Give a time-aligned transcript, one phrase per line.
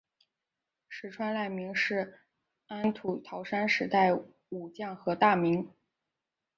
[0.89, 2.21] 石川赖明是
[2.65, 4.11] 安土桃山时代
[4.49, 5.69] 武将和大名。